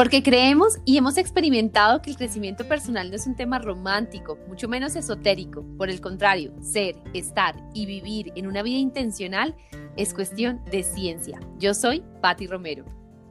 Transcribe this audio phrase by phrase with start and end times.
[0.00, 4.66] Porque creemos y hemos experimentado que el crecimiento personal no es un tema romántico, mucho
[4.66, 5.62] menos esotérico.
[5.76, 9.54] Por el contrario, ser, estar y vivir en una vida intencional
[9.98, 11.38] es cuestión de ciencia.
[11.58, 12.86] Yo soy Patti Romero.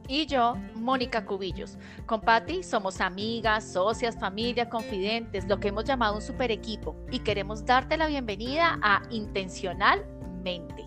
[0.06, 1.76] Y yo, Mónica Cubillos.
[2.06, 6.94] Con Patti somos amigas, socias, familia, confidentes, lo que hemos llamado un super equipo.
[7.10, 10.84] Y queremos darte la bienvenida a Intencionalmente.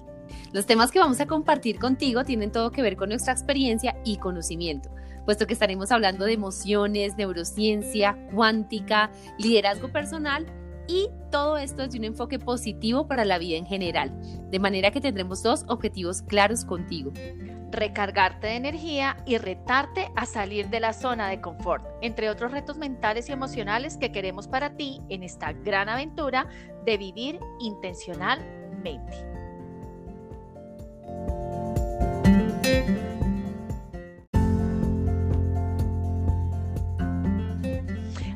[0.53, 4.15] Los temas que vamos a compartir contigo tienen todo que ver con nuestra experiencia y
[4.15, 4.89] conocimiento
[5.25, 10.45] puesto que estaremos hablando de emociones, neurociencia, cuántica, liderazgo personal
[10.87, 14.11] y todo esto desde un enfoque positivo para la vida en general,
[14.49, 17.11] de manera que tendremos dos objetivos claros contigo.
[17.71, 22.77] Recargarte de energía y retarte a salir de la zona de confort, entre otros retos
[22.77, 26.47] mentales y emocionales que queremos para ti en esta gran aventura
[26.85, 29.33] de vivir intencionalmente.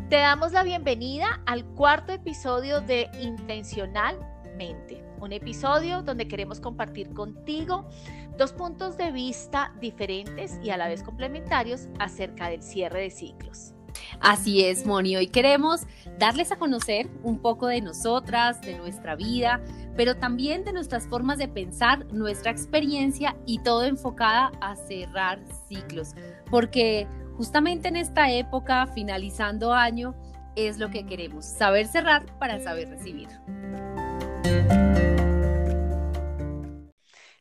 [0.10, 7.90] Te damos la bienvenida al cuarto episodio de Intencionalmente, un episodio donde queremos compartir contigo
[8.38, 13.74] dos puntos de vista diferentes y a la vez complementarios acerca del cierre de ciclos.
[14.22, 15.18] Así es, Moni.
[15.18, 15.86] Hoy queremos
[16.18, 19.62] darles a conocer un poco de nosotras, de nuestra vida,
[19.98, 26.14] pero también de nuestras formas de pensar, nuestra experiencia y todo enfocada a cerrar ciclos.
[26.50, 30.16] Porque Justamente en esta época, finalizando año,
[30.56, 33.30] es lo que queremos, saber cerrar para saber recibir.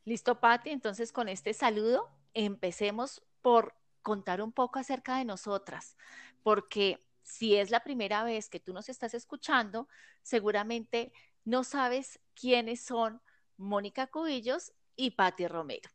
[0.05, 5.97] Listo, Patti, entonces con este saludo empecemos por contar un poco acerca de nosotras,
[6.43, 9.89] porque si es la primera vez que tú nos estás escuchando,
[10.23, 11.11] seguramente
[11.47, 13.23] no sabes quiénes son
[13.57, 15.89] Mónica Cubillos y Patti Romero.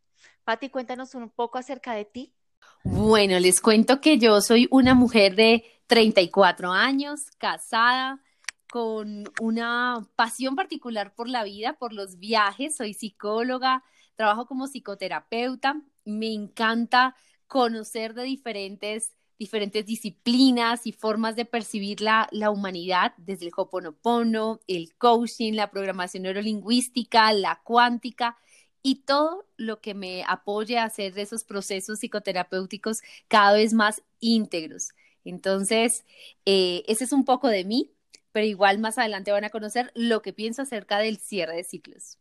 [0.43, 2.35] Patti, cuéntanos un poco acerca de ti.
[2.83, 8.21] Bueno, les cuento que yo soy una mujer de 34 años, casada,
[8.71, 13.83] con una pasión particular por la vida, por los viajes, soy psicóloga,
[14.15, 22.29] trabajo como psicoterapeuta, me encanta conocer de diferentes, diferentes disciplinas y formas de percibir la,
[22.31, 28.37] la humanidad, desde el Hoponopono, el coaching, la programación neurolingüística, la cuántica,
[28.83, 34.89] y todo lo que me apoye a hacer esos procesos psicoterapéuticos cada vez más íntegros.
[35.23, 36.05] Entonces,
[36.45, 37.91] eh, ese es un poco de mí,
[38.31, 42.17] pero igual más adelante van a conocer lo que pienso acerca del cierre de ciclos.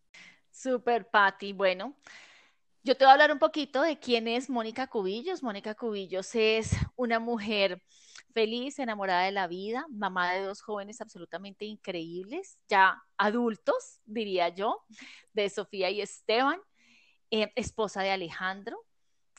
[0.52, 1.52] Super, Patti.
[1.52, 1.96] Bueno,
[2.82, 5.42] yo te voy a hablar un poquito de quién es Mónica Cubillos.
[5.42, 7.82] Mónica Cubillos es una mujer
[8.32, 14.84] feliz, enamorada de la vida, mamá de dos jóvenes absolutamente increíbles, ya adultos, diría yo,
[15.32, 16.60] de Sofía y Esteban,
[17.30, 18.78] eh, esposa de Alejandro.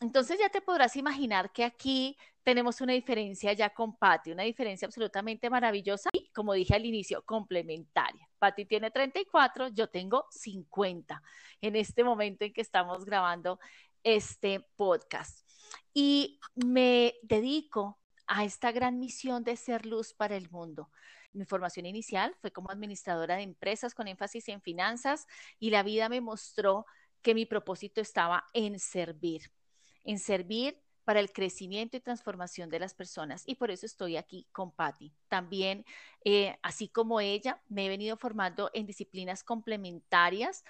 [0.01, 4.87] Entonces ya te podrás imaginar que aquí tenemos una diferencia ya con Patti, una diferencia
[4.87, 8.30] absolutamente maravillosa y, como dije al inicio, complementaria.
[8.41, 11.21] Patti tiene 34, yo tengo 50
[11.61, 13.59] en este momento en que estamos grabando
[14.03, 15.47] este podcast.
[15.93, 20.89] Y me dedico a esta gran misión de ser luz para el mundo.
[21.33, 25.27] Mi formación inicial fue como administradora de empresas con énfasis en finanzas
[25.59, 26.87] y la vida me mostró
[27.21, 29.51] que mi propósito estaba en servir,
[30.03, 33.43] en servir para el crecimiento y transformación de las personas.
[33.45, 35.11] Y por eso estoy aquí con Patti.
[35.27, 35.83] También,
[36.23, 40.63] eh, así como ella, me he venido formando en disciplinas complementarias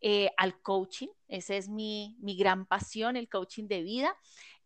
[0.00, 1.08] eh, al coaching.
[1.28, 4.16] Esa es mi, mi gran pasión, el coaching de vida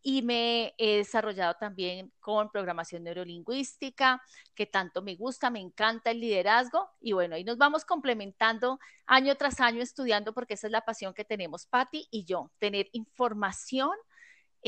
[0.01, 4.21] y me he desarrollado también con programación neurolingüística,
[4.55, 9.35] que tanto me gusta, me encanta el liderazgo y bueno, ahí nos vamos complementando año
[9.35, 13.91] tras año estudiando porque esa es la pasión que tenemos Patti y yo, tener información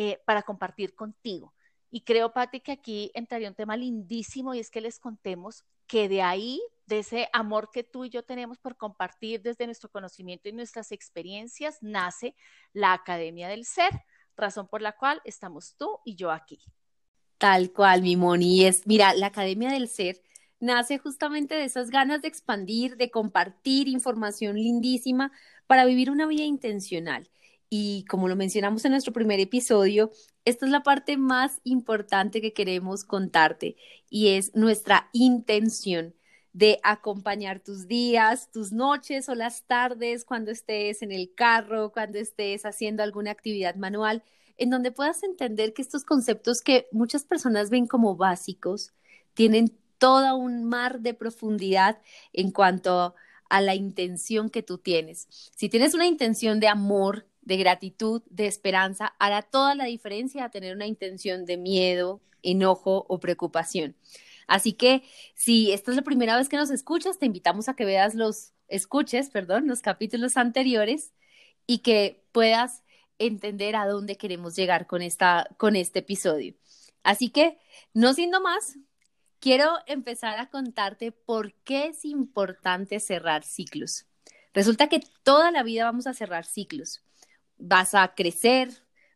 [0.02, 1.54] eh, para compartir contigo.
[1.92, 6.08] Y creo, Patti, que aquí entraría un tema lindísimo y es que les contemos que
[6.08, 10.48] de ahí, de ese amor que tú y yo tenemos por compartir desde nuestro conocimiento
[10.48, 12.34] y nuestras experiencias, nace
[12.72, 13.92] la Academia del Ser
[14.38, 16.62] razón por la cual estamos tú y yo aquí.
[17.38, 18.64] Tal cual, mi Moni.
[18.64, 20.22] Es, mira, la Academia del Ser
[20.62, 25.34] nace justamente de esas ganas de expandir, de compartir información lindísima
[25.68, 27.30] para vivir una vida intencional.
[27.70, 30.12] Y como lo mencionamos en nuestro primer episodio,
[30.44, 33.76] esta es la parte más importante que queremos contarte
[34.10, 36.16] y es nuestra intención
[36.52, 42.18] de acompañar tus días, tus noches o las tardes cuando estés en el carro, cuando
[42.18, 44.24] estés haciendo alguna actividad manual,
[44.58, 48.94] en donde puedas entender que estos conceptos que muchas personas ven como básicos
[49.36, 52.02] tienen todo un mar de profundidad
[52.34, 53.14] en cuanto
[53.50, 55.28] a la intención que tú tienes.
[55.56, 60.52] Si tienes una intención de amor, de gratitud, de esperanza, hará toda la diferencia a
[60.52, 63.96] tener una intención de miedo, enojo o preocupación.
[64.46, 65.02] Así que
[65.34, 68.54] si esta es la primera vez que nos escuchas, te invitamos a que veas los,
[68.68, 71.12] escuches, perdón, los capítulos anteriores
[71.66, 72.84] y que puedas
[73.18, 76.54] entender a dónde queremos llegar con, esta, con este episodio.
[77.02, 77.58] Así que,
[77.96, 78.78] no siendo más,
[79.40, 84.06] quiero empezar a contarte por qué es importante cerrar ciclos.
[84.54, 87.02] Resulta que toda la vida vamos a cerrar ciclos.
[87.60, 88.70] Vas a crecer,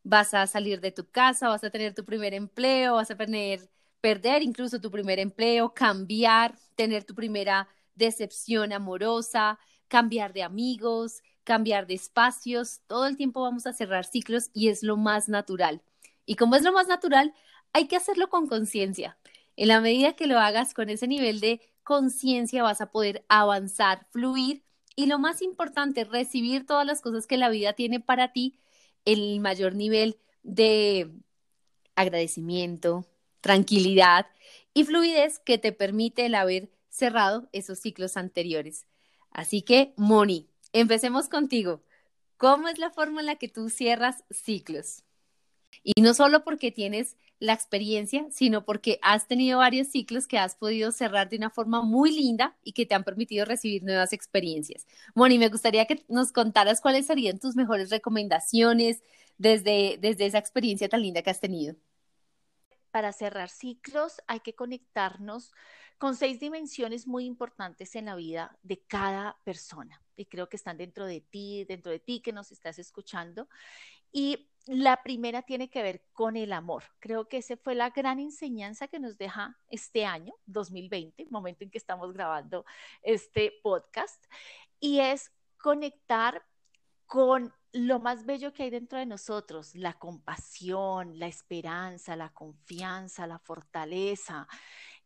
[0.03, 3.69] vas a salir de tu casa, vas a tener tu primer empleo, vas a tener,
[4.01, 11.87] perder incluso tu primer empleo, cambiar, tener tu primera decepción amorosa, cambiar de amigos, cambiar
[11.87, 12.81] de espacios.
[12.87, 15.81] Todo el tiempo vamos a cerrar ciclos y es lo más natural.
[16.25, 17.33] Y como es lo más natural,
[17.73, 19.17] hay que hacerlo con conciencia.
[19.55, 24.07] En la medida que lo hagas con ese nivel de conciencia vas a poder avanzar,
[24.11, 24.62] fluir
[24.95, 28.59] y lo más importante, recibir todas las cosas que la vida tiene para ti
[29.05, 31.11] el mayor nivel de
[31.95, 33.05] agradecimiento,
[33.41, 34.27] tranquilidad
[34.73, 38.85] y fluidez que te permite el haber cerrado esos ciclos anteriores.
[39.31, 41.83] Así que, Moni, empecemos contigo.
[42.37, 45.03] ¿Cómo es la forma en la que tú cierras ciclos?
[45.83, 50.55] Y no solo porque tienes la experiencia, sino porque has tenido varios ciclos que has
[50.55, 54.85] podido cerrar de una forma muy linda y que te han permitido recibir nuevas experiencias.
[55.15, 59.01] Moni, me gustaría que nos contaras cuáles serían tus mejores recomendaciones
[59.37, 61.75] desde, desde esa experiencia tan linda que has tenido.
[62.91, 65.51] Para cerrar ciclos hay que conectarnos
[65.97, 70.01] con seis dimensiones muy importantes en la vida de cada persona.
[70.15, 73.47] Y creo que están dentro de ti, dentro de ti que nos estás escuchando.
[74.11, 76.83] Y la primera tiene que ver con el amor.
[76.99, 81.71] Creo que esa fue la gran enseñanza que nos deja este año, 2020, momento en
[81.71, 82.65] que estamos grabando
[83.01, 84.23] este podcast,
[84.79, 86.45] y es conectar
[87.05, 93.27] con lo más bello que hay dentro de nosotros, la compasión, la esperanza, la confianza,
[93.27, 94.47] la fortaleza.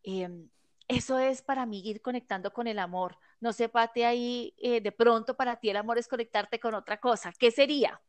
[0.03, 0.49] Em,
[0.87, 3.17] eso es para mí ir conectando con el amor.
[3.39, 6.99] No sé, Pati, ahí eh, de pronto para ti el amor es conectarte con otra
[6.99, 7.33] cosa.
[7.37, 8.01] ¿Qué sería?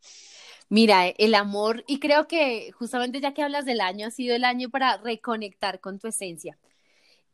[0.71, 4.45] Mira, el amor, y creo que justamente ya que hablas del año, ha sido el
[4.45, 6.59] año para reconectar con tu esencia.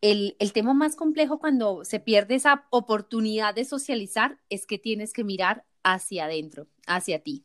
[0.00, 5.12] El, el, tema más complejo cuando se pierde esa oportunidad de socializar es que tienes
[5.12, 7.44] que mirar hacia adentro, hacia ti.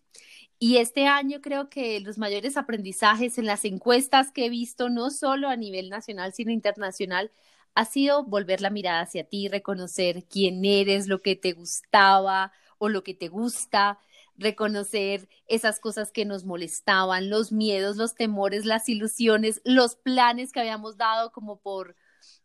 [0.60, 5.10] Y este año creo que los mayores aprendizajes en las encuestas que he visto, no
[5.10, 7.32] solo a nivel nacional, sino internacional,
[7.76, 12.90] ha sido volver la mirada hacia ti, reconocer quién eres, lo que te gustaba o
[12.90, 14.00] lo que te gusta,
[14.40, 20.60] reconocer esas cosas que nos molestaban, los miedos, los temores, las ilusiones, los planes que
[20.60, 21.96] habíamos dado como por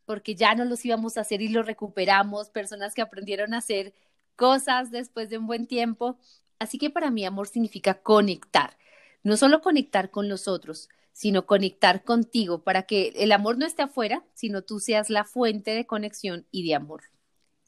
[0.05, 3.95] porque ya no los íbamos a hacer y los recuperamos, personas que aprendieron a hacer
[4.37, 6.19] cosas después de un buen tiempo.
[6.59, 8.77] Así que para mí amor significa conectar,
[9.23, 13.83] no solo conectar con los otros, sino conectar contigo para que el amor no esté
[13.83, 17.05] afuera, sino tú seas la fuente de conexión y de amor.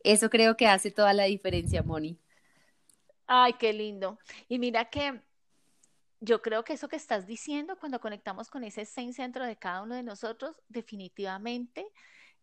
[0.04, 2.18] Eso creo que hace toda la diferencia, Moni.
[3.26, 4.18] Ay, qué lindo.
[4.48, 5.20] Y mira que
[6.20, 9.82] yo creo que eso que estás diciendo, cuando conectamos con esa esencia dentro de cada
[9.82, 11.86] uno de nosotros, definitivamente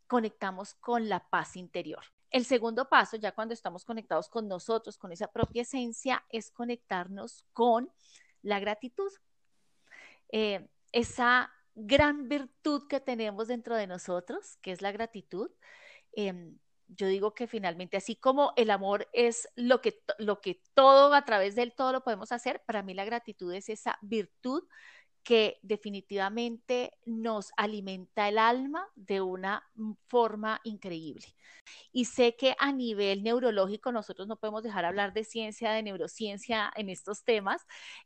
[0.07, 2.03] conectamos con la paz interior.
[2.29, 7.45] El segundo paso, ya cuando estamos conectados con nosotros, con esa propia esencia, es conectarnos
[7.53, 7.91] con
[8.41, 9.11] la gratitud.
[10.31, 15.49] Eh, esa gran virtud que tenemos dentro de nosotros, que es la gratitud.
[16.11, 21.13] Em, yo digo que finalmente, así como el amor es lo que, lo que todo,
[21.13, 24.63] a través de él, todo lo podemos hacer, para mí la gratitud es esa virtud
[25.23, 29.63] que definitivamente nos alimenta el alma de una
[30.07, 31.25] forma increíble.
[31.93, 36.71] Y sé que a nivel neurológico nosotros no podemos dejar hablar de ciencia, de neurociencia
[36.75, 37.61] en estos temas.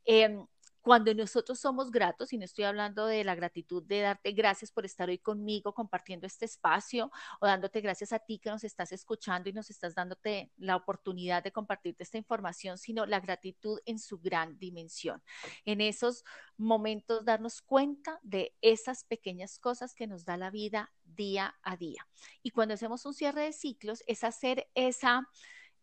[0.05, 0.45] Em,
[0.87, 4.85] cuando nosotros somos gratos, y no estoy hablando de la gratitud de darte gracias por
[4.85, 9.49] estar hoy conmigo compartiendo este espacio o dándote gracias a ti que nos estás escuchando
[9.49, 14.17] y nos estás dándote la oportunidad de compartirte esta información, sino la gratitud en su
[14.19, 15.21] gran dimensión.
[15.65, 16.23] En esos
[16.55, 22.07] momentos darnos cuenta de esas pequeñas cosas que nos da la vida día a día.
[22.43, 25.27] Y cuando hacemos un cierre de ciclos, es hacer esa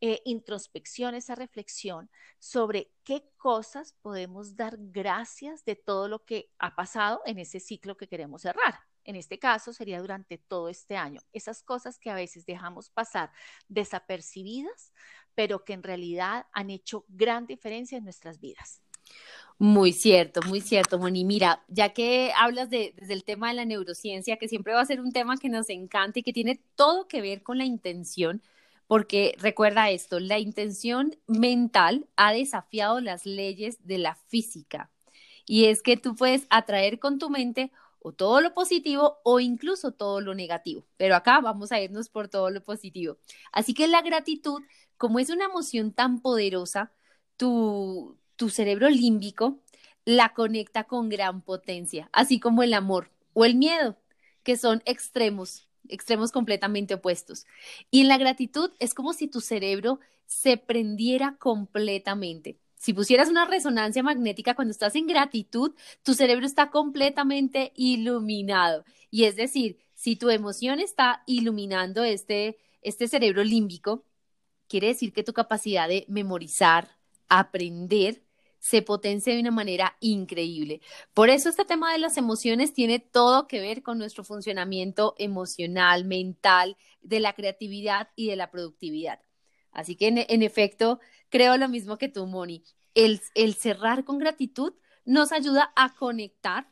[0.01, 6.75] eh, introspección, esa reflexión sobre qué cosas podemos dar gracias de todo lo que ha
[6.75, 8.81] pasado en ese ciclo que queremos cerrar.
[9.05, 11.21] En este caso sería durante todo este año.
[11.33, 13.31] Esas cosas que a veces dejamos pasar
[13.69, 14.93] desapercibidas,
[15.35, 18.81] pero que en realidad han hecho gran diferencia en nuestras vidas.
[19.59, 21.25] Muy cierto, muy cierto, Moni.
[21.25, 24.87] Mira, ya que hablas de, desde el tema de la neurociencia, que siempre va a
[24.87, 28.43] ser un tema que nos encanta y que tiene todo que ver con la intención,
[28.87, 34.91] porque recuerda esto, la intención mental ha desafiado las leyes de la física.
[35.47, 39.93] Y es que tú puedes atraer con tu mente o todo lo positivo o incluso
[39.93, 40.87] todo lo negativo.
[40.97, 43.19] Pero acá vamos a irnos por todo lo positivo.
[43.53, 44.62] Así que la gratitud,
[44.97, 46.93] como es una emoción tan poderosa,
[47.37, 49.61] tu, tu cerebro límbico
[50.05, 53.97] la conecta con gran potencia, así como el amor o el miedo,
[54.43, 57.47] que son extremos, extremos completamente opuestos.
[57.91, 62.59] Y en la gratitud es como si tu cerebro se prendiera completamente.
[62.76, 65.73] Si pusieras una resonancia magnética cuando estás en gratitud,
[66.03, 68.85] tu cerebro está completamente iluminado.
[69.11, 74.05] Y es decir, si tu emoción está iluminando este, este cerebro límbico,
[74.69, 76.91] quiere decir que tu capacidad de memorizar,
[77.29, 78.24] aprender,
[78.64, 80.80] se potencia de una manera increíble.
[81.12, 86.06] Por eso este tema de las emociones tiene todo que ver con nuestro funcionamiento emocional,
[86.06, 89.21] mental, de la creatividad y de la productividad.
[89.71, 92.64] Así que en, efecto, creo lo mismo que tú, Moni.
[92.94, 94.73] El, el cerrar con gratitud
[95.04, 96.66] nos ayuda a conectar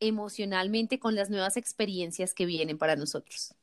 [0.00, 3.54] emocionalmente con las nuevas experiencias que vienen para nosotros.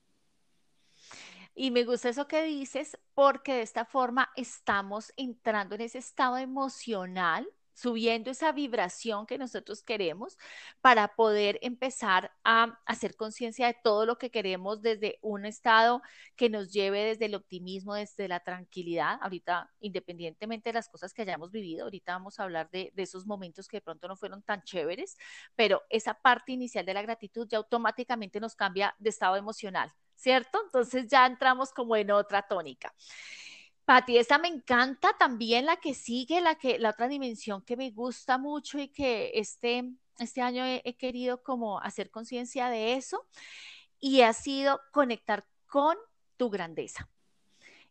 [1.53, 6.39] Y me gusta eso que dices porque de esta forma estamos entrando en ese estado
[6.39, 10.37] emocional subiendo esa vibración que nosotros queremos
[10.81, 16.01] para poder empezar a hacer conciencia de todo lo que queremos desde un estado
[16.35, 19.19] que nos lleve desde el optimismo, desde la tranquilidad.
[19.21, 23.67] Ahorita, independientemente de las cosas que hayamos vivido, ahorita vamos a hablar de, esos momentos
[23.67, 25.17] que de pronto no fueron tan chéveres,
[25.55, 30.61] pero esa parte inicial de la gratitud ya automáticamente nos cambia de estado emocional, ¿cierto?
[30.65, 32.95] Entonces ya entramos como en otra tónica.
[33.85, 37.91] Pati, esta me encanta también la que sigue, la que, la otra dimensión que me
[37.91, 43.27] gusta mucho y que este, este año he, querido como hacer conciencia de eso
[43.99, 45.95] y ha sido conectar con
[46.35, 47.07] tu grandeza.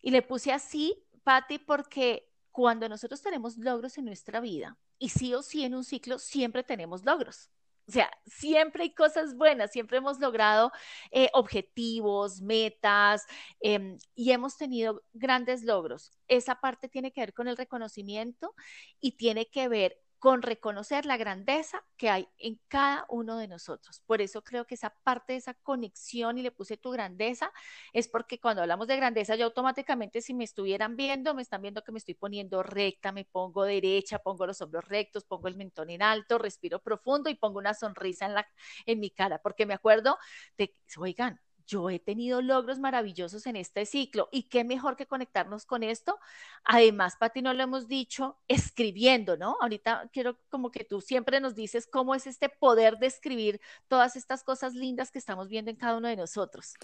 [0.02, 5.32] Y le puse así, Pati, porque cuando nosotros tenemos logros en nuestra vida, y sí
[5.32, 7.50] o sí en un ciclo siempre tenemos logros.
[7.86, 10.72] O sea, siempre hay cosas buenas, siempre hemos logrado
[11.10, 13.26] eh, objetivos, metas
[13.60, 16.10] em, y hemos tenido grandes logros.
[16.28, 18.54] Esa parte tiene que ver con el reconocimiento
[19.00, 24.00] y tiene que ver con reconocer la grandeza que hay en cada uno de nosotros.
[24.06, 27.52] Por eso creo que esa parte de esa conexión y le puse tu grandeza
[27.92, 31.84] es porque cuando hablamos de grandeza yo automáticamente si me estuvieran viendo, me están viendo
[31.84, 35.90] que me estoy poniendo recta, me pongo derecha, pongo los hombros rectos, pongo el mentón
[35.90, 38.48] en alto, respiro profundo y pongo una sonrisa en, la,
[38.86, 40.16] en mi cara, porque me acuerdo
[40.56, 45.64] de, oigan, yo he tenido logros maravillosos en este ciclo y qué mejor que conectarnos
[45.66, 46.18] con esto.
[46.64, 49.56] Además, Pati, no lo hemos dicho, escribiendo, ¿no?
[49.60, 54.16] Ahorita quiero como que tú siempre nos dices cómo es este poder de escribir todas
[54.16, 56.74] estas cosas lindas que estamos viendo en cada uno de nosotros.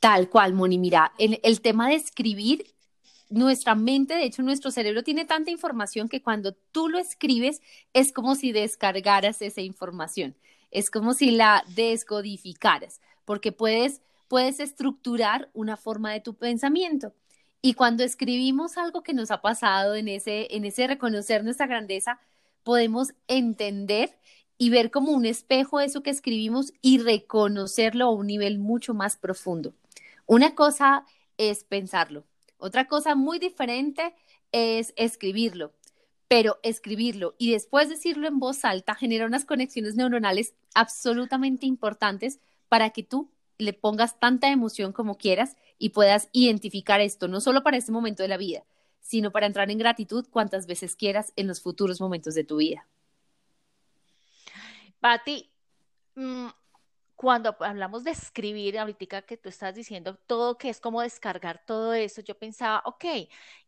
[0.00, 2.74] Tal cual, Moni, mira, el, el tema de escribir
[3.32, 7.62] nuestra mente, de hecho, nuestro cerebro tiene tanta información que cuando tú lo escribes
[7.94, 10.36] es como si descargaras esa información,
[10.70, 17.12] es como si la descodificaras, porque puedes puedes estructurar una forma de tu pensamiento.
[17.60, 22.18] Y cuando escribimos algo que nos ha pasado en ese, en ese reconocer nuestra grandeza,
[22.62, 24.18] podemos entender
[24.56, 29.18] y ver como un espejo eso que escribimos y reconocerlo a un nivel mucho más
[29.18, 29.74] profundo.
[30.24, 31.04] Una cosa
[31.36, 32.24] es pensarlo,
[32.56, 34.14] otra cosa muy diferente
[34.50, 35.74] es escribirlo,
[36.26, 42.88] pero escribirlo y después decirlo en voz alta genera unas conexiones neuronales absolutamente importantes para
[42.88, 43.28] que tú
[43.58, 48.22] le pongas tanta emoción como quieras y puedas identificar esto, no solo para este momento
[48.22, 48.64] de la vida,
[49.00, 52.86] sino para entrar en gratitud cuantas veces quieras en los futuros momentos de tu vida.
[55.00, 55.50] Pati,
[56.14, 56.48] mm,
[57.16, 61.94] cuando hablamos de escribir, ahorita que tú estás diciendo todo que es como descargar todo
[61.94, 63.04] eso, yo pensaba, ok,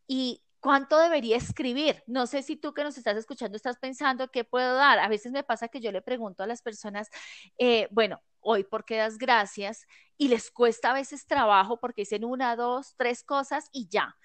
[0.06, 2.02] ¿y cuánto debería escribir?
[2.06, 4.98] No sé si tú que nos estás escuchando estás pensando qué puedo dar.
[4.98, 7.10] A veces me pasa que yo le pregunto a las personas,
[7.58, 9.86] eh, bueno, hoy porque das gracias
[10.16, 14.16] y les cuesta a veces trabajo porque dicen una, dos, tres cosas y ya.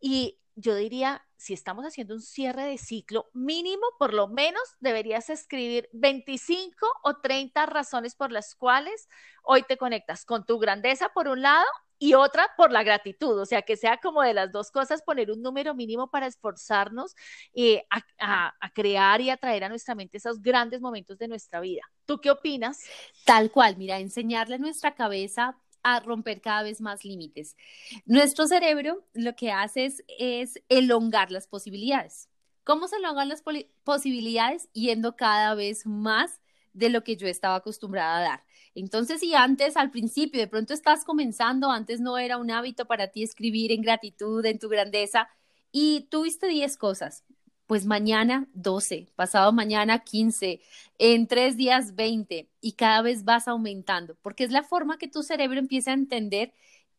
[0.00, 5.28] Y yo diría, si estamos haciendo un cierre de ciclo mínimo, por lo menos deberías
[5.28, 9.08] escribir 25 o 30 razones por las cuales
[9.42, 11.66] hoy te conectas con tu grandeza por un lado
[12.04, 15.30] y otra por la gratitud, o sea, que sea como de las dos cosas, poner
[15.30, 17.16] un número mínimo para esforzarnos
[17.54, 21.80] eh, a, crear y atraer a nuestra mente esos grandes momentos de nuestra vida.
[22.04, 22.82] ¿Tú qué opinas?
[23.24, 27.56] Tal cual, mira, enseñarle a nuestra cabeza a romper cada vez más límites.
[28.04, 32.28] Nuestro cerebro lo que hace es, elongar las posibilidades.
[32.64, 33.42] ¿Cómo se elongan las
[33.82, 34.68] posibilidades?
[34.74, 36.42] Yendo cada vez más
[36.74, 38.44] de lo que yo estaba acostumbrada a dar.
[38.74, 43.08] Entonces, si antes al principio de pronto estás comenzando, antes no era un hábito para
[43.08, 45.28] ti escribir en gratitud, en tu grandeza,
[45.72, 47.24] y tuviste 10 cosas,
[47.66, 50.60] pues mañana 12, pasado mañana 15,
[50.98, 55.22] en tres días 20 y cada vez vas aumentando, porque es la forma que tu
[55.22, 56.52] cerebro empieza a entender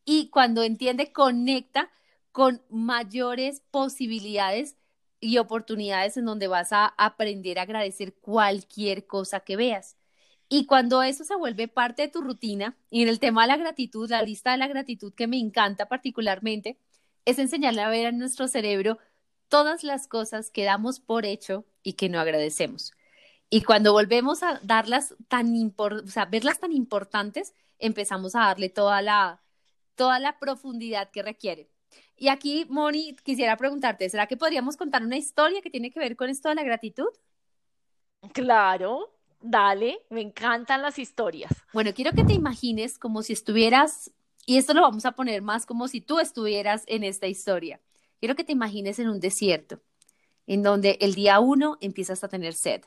[0.05, 1.91] y cuando entiende conecta
[2.32, 4.75] con mayores posibilidades
[5.25, 9.98] y oportunidades en donde vas a aprender a agradecer cualquier cosa que veas.
[10.48, 13.58] Y cuando eso se vuelve parte de tu rutina, y en el tema de la
[13.58, 16.77] gratitud, la lista de la gratitud que me encanta particularmente,
[17.25, 19.00] es enseñarle a ver a nuestro cerebro
[19.50, 22.94] todas las cosas que damos por hecho y que no agradecemos.
[23.50, 29.01] Y cuando volvemos a darlas tan o sea, verlas tan importantes, empezamos a darle toda
[29.01, 29.41] la,
[29.96, 31.72] toda la profundidad que requiere.
[32.18, 36.16] Y aquí, Moni, quisiera preguntarte, ¿será que podríamos contar una historia que tiene que ver
[36.16, 37.10] con esto de la gratitud?
[38.34, 41.52] Claro, dale, me encantan las historias.
[41.74, 44.12] Bueno, quiero que te imagines como si estuvieras,
[44.46, 47.82] y esto lo vamos a poner más como si tú estuvieras en esta historia.
[48.20, 49.82] Quiero que te imagines en un desierto,
[50.48, 52.82] en donde el día uno empiezas a tener sed,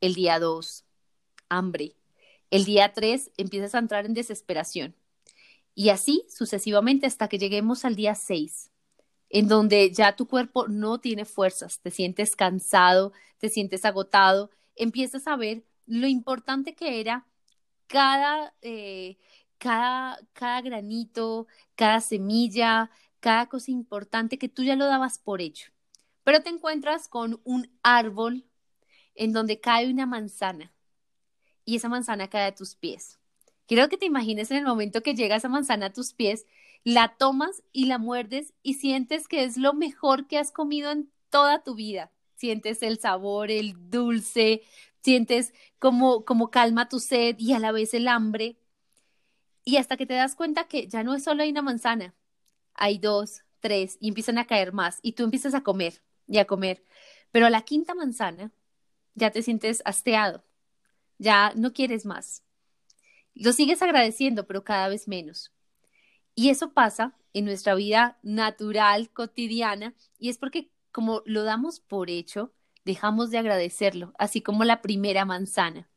[0.00, 0.84] el día dos,
[1.48, 1.96] hambre,
[2.50, 4.94] el día tres empiezas a entrar en desesperación,
[5.74, 8.70] y así sucesivamente hasta que lleguemos al día seis,
[9.28, 15.26] en donde ya tu cuerpo no tiene fuerzas, te sientes cansado, te sientes agotado, empiezas
[15.26, 17.26] a ver lo importante que era
[17.86, 19.18] cada, eh,
[19.58, 22.90] cada, cada granito, cada semilla,
[23.20, 25.72] cada cosa importante que tú ya lo dabas por hecho.
[26.24, 28.44] Pero te encuentras con un árbol
[29.14, 30.72] en donde cae una manzana
[31.64, 33.18] y esa manzana cae a tus pies.
[33.66, 36.46] Quiero que te imagines en el momento que llega esa manzana a tus pies,
[36.84, 41.10] la tomas y la muerdes y sientes que es lo mejor que has comido en
[41.30, 42.10] toda tu vida.
[42.36, 44.62] Sientes el sabor, el dulce,
[45.02, 48.58] sientes como, como calma tu sed y a la vez el hambre.
[49.64, 52.14] Y hasta que te das cuenta que ya no es solo una manzana,
[52.74, 56.46] hay dos, tres, y empiezan a caer más, y tú empiezas a comer y a
[56.46, 56.84] comer.
[57.32, 58.52] Pero a la quinta manzana
[59.14, 60.44] ya te sientes hasteado,
[61.18, 62.43] ya no quieres más.
[63.34, 65.52] Lo sigues agradeciendo, pero cada vez menos.
[66.34, 72.10] Y eso pasa en nuestra vida natural, cotidiana, y es porque como lo damos por
[72.10, 72.52] hecho,
[72.84, 75.88] dejamos de agradecerlo, así como la primera manzana.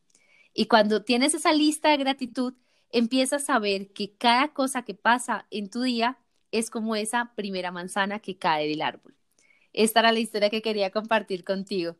[0.53, 2.55] Y cuando tienes esa lista de gratitud,
[2.91, 6.17] empiezas a ver que cada cosa que pasa en tu día
[6.51, 9.15] es como esa primera manzana que cae del árbol.
[9.73, 11.95] Esta era la historia que quería compartir contigo.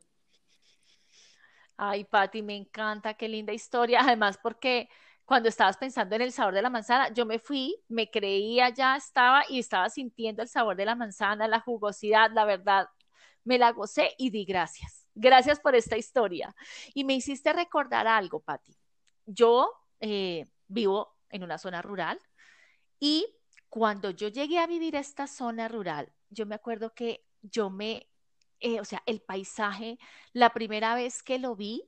[1.76, 4.02] Ay, Patti, me encanta, qué linda historia.
[4.02, 4.90] Además, porque
[5.28, 8.96] cuando estabas pensando en el sabor de la manzana, yo me fui, me creía, ya
[8.96, 12.88] estaba y estaba sintiendo el sabor de la manzana, la jugosidad, la verdad,
[13.44, 15.06] me la gocé y di gracias.
[15.16, 16.56] Gracias por esta historia.
[16.94, 18.78] Y me hiciste recordar algo, Patti.
[19.26, 22.18] Yo eh, vivo en una zona rural
[22.98, 23.28] y
[23.68, 28.08] cuando yo llegué a vivir esta zona rural, yo me acuerdo que yo me,
[28.62, 30.00] eh, o sea, el paisaje,
[30.32, 31.84] la primera vez que lo vi,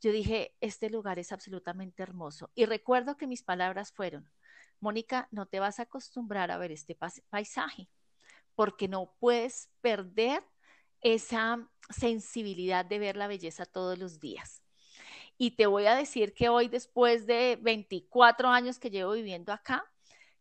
[0.00, 2.50] yo dije, este lugar es absolutamente hermoso.
[2.54, 4.30] Y recuerdo que mis palabras fueron,
[4.80, 6.96] Mónica, no te vas a acostumbrar a ver este
[7.28, 7.88] paisaje,
[8.54, 10.42] porque no puedes perder
[11.02, 14.62] esa sensibilidad de ver la belleza todos los días.
[15.36, 19.84] Y te voy a decir que hoy, después de 24 años que llevo viviendo acá,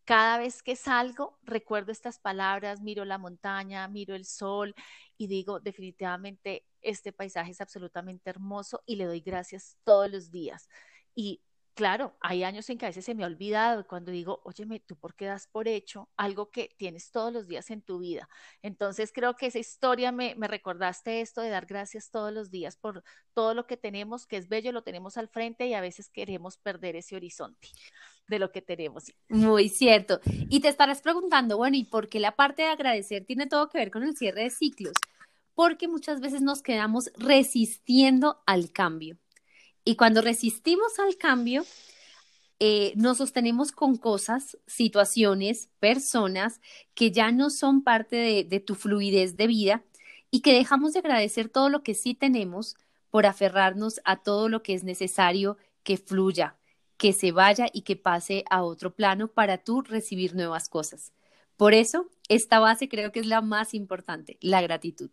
[0.06, 4.74] cada vez que salgo, recuerdo estas palabras, miro la montaña, miro el sol
[5.19, 10.69] y digo, definitivamente este paisaje es absolutamente hermoso y le doy gracias todos los días.
[11.13, 11.41] Y
[11.75, 14.95] claro, hay años en que a veces se me ha olvidado cuando digo, óyeme, ¿tú
[14.95, 18.29] por qué das por hecho algo que tienes todos los días en tu vida?
[18.62, 22.77] Entonces creo que esa historia me, me recordaste esto de dar gracias todos los días
[22.77, 23.03] por
[23.34, 26.58] todo lo que tenemos, que es bello, lo tenemos al frente y a veces queremos
[26.58, 27.67] perder ese horizonte
[28.29, 29.12] de lo que tenemos.
[29.27, 30.21] Muy cierto.
[30.49, 33.79] Y te estarás preguntando, bueno, ¿y por qué la parte de agradecer tiene todo que
[33.79, 34.93] ver con el cierre de ciclos?
[35.60, 39.17] Porque muchas veces nos quedamos resistiendo al cambio.
[39.84, 41.65] Y cuando resistimos al cambio,
[42.60, 46.62] eh, nos sostenemos con cosas, situaciones, personas
[46.93, 49.84] que ya no son parte de, de tu fluidez de vida
[50.32, 52.78] y que dejamos de agradecer todo lo que sí tenemos
[53.10, 56.56] por aferrarnos a todo lo que es necesario que fluya,
[56.95, 61.12] que se vaya y que pase a otro plano para tú recibir nuevas cosas.
[61.58, 65.10] Por eso, esta base creo que es la más importante, la gratitud.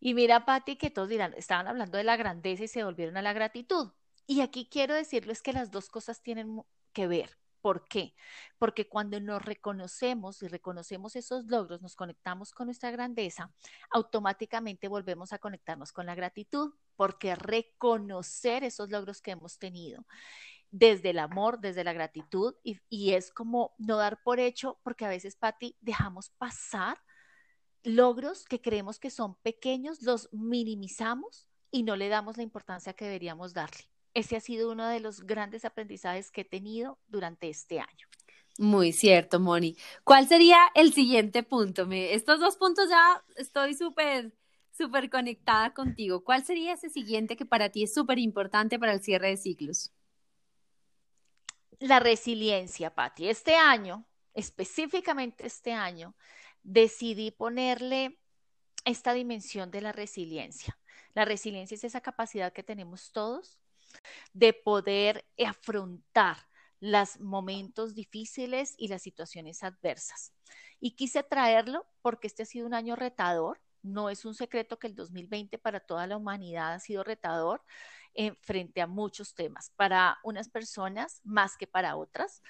[0.00, 3.22] Y mira, Patti, que todos dirán, estaban hablando de la grandeza y se volvieron a
[3.22, 3.92] la gratitud.
[4.26, 8.14] Y aquí quiero decirles que las dos cosas tienen que ver, ¿Por qué?
[8.58, 13.52] Porque cuando nos reconocemos y reconocemos esos logros, nos conectamos con nuestra grandeza,
[13.90, 20.06] automáticamente volvemos a conectarnos con la gratitud, porque reconocer esos logros que hemos tenido
[20.70, 25.08] desde el amor, desde la gratitud, y, es como no dar por hecho, porque a
[25.08, 27.02] veces, Patti, dejamos pasar
[27.86, 33.04] logros que creemos que son pequeños, los minimizamos y no le damos la importancia que
[33.04, 33.88] deberíamos darle.
[34.12, 38.08] Ese ha sido uno de los grandes aprendizajes que he tenido durante este año.
[38.58, 39.76] Muy cierto, Moni.
[40.02, 41.86] ¿Cuál sería el siguiente punto?
[41.86, 44.32] Me, estos dos puntos ya estoy súper,
[44.72, 46.24] súper conectada contigo.
[46.24, 49.92] ¿Cuál sería ese siguiente que para ti es súper importante para el cierre de ciclos?
[51.78, 53.28] La resiliencia, Patti.
[53.28, 56.16] Este año, específicamente este año,
[56.66, 58.18] decidí ponerle
[58.84, 60.76] esta dimensión de la resiliencia.
[61.14, 63.58] La resiliencia es esa capacidad que tenemos todos
[64.32, 66.36] de poder afrontar
[66.80, 70.32] los momentos difíciles y las situaciones adversas.
[70.80, 73.60] Y quise traerlo porque este ha sido un año retador.
[73.82, 77.62] No es un secreto que el 2020 para toda la humanidad ha sido retador
[78.14, 79.70] eh, frente a muchos temas.
[79.76, 82.42] Para unas personas más que para otras.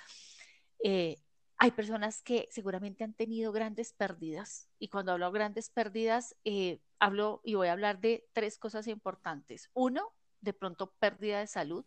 [0.83, 1.19] Eh,
[1.59, 6.81] hay personas que seguramente han tenido grandes pérdidas y cuando hablo de grandes pérdidas, eh,
[6.99, 9.71] hablo y voy a hablar de tres cosas importantes.
[9.73, 11.85] Uno, de pronto pérdida de salud.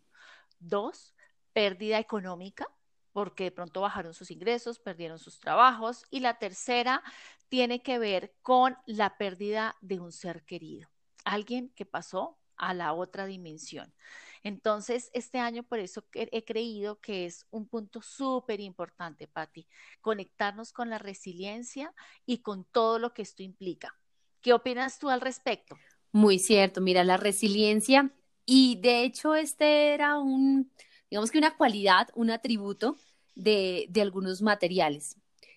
[0.58, 1.14] Dos,
[1.52, 2.66] pérdida económica,
[3.12, 6.04] porque de pronto bajaron sus ingresos, perdieron sus trabajos.
[6.10, 7.02] Y la tercera
[7.48, 10.90] tiene que ver con la pérdida de un ser querido,
[11.24, 13.94] alguien que pasó a la otra dimensión.
[14.42, 19.66] Entonces, este año por eso he creído que es un punto súper importante, Patti,
[20.00, 23.94] conectarnos con la resiliencia y con todo lo que esto implica.
[24.40, 25.76] ¿Qué opinas tú al respecto?
[26.12, 28.10] Muy cierto, mira, la resiliencia
[28.46, 30.72] y de hecho este era un,
[31.10, 32.96] digamos que una cualidad, un atributo
[33.34, 35.16] de, de algunos materiales.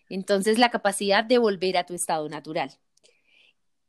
[0.09, 2.71] Entonces, la capacidad de volver a tu estado natural.